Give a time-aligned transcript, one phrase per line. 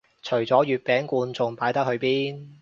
[0.23, 2.47] 除咗月餅罐仲擺得去邊